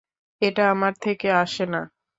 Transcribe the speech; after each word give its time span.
এটা 0.41 0.63
আমার 0.71 0.93
থেকে 1.01 1.27
আসে 1.35 1.65
না। 1.65 1.81